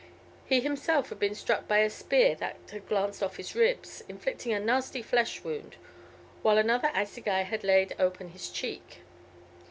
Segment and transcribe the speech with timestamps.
[0.47, 4.51] He himself had been struck by a spear that had glanced off his ribs, inflicting
[4.51, 5.75] a nasty flesh wound,
[6.41, 9.01] while another assegai had laid open his cheek.